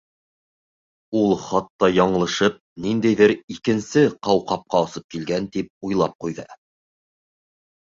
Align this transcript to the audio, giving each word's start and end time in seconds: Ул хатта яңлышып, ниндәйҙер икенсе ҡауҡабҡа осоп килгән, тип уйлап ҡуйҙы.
Ул 1.19 1.35
хатта 1.41 1.89
яңлышып, 1.97 2.57
ниндәйҙер 2.87 3.35
икенсе 3.59 4.09
ҡауҡабҡа 4.25 4.85
осоп 4.91 5.09
килгән, 5.17 5.51
тип 5.57 5.75
уйлап 5.93 6.21
ҡуйҙы. 6.27 6.53